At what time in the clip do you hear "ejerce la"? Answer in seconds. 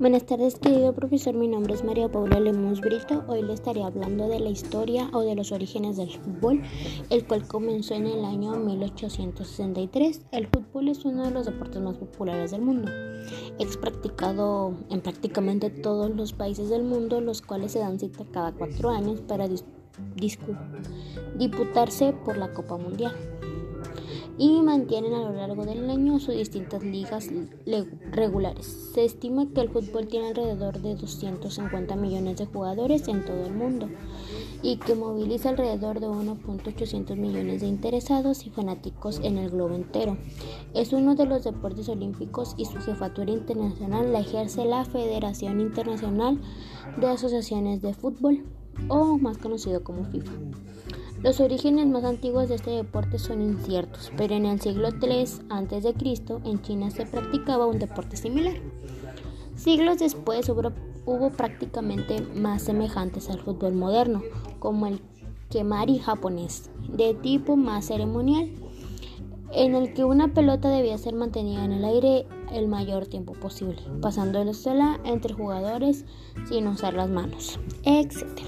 44.20-44.84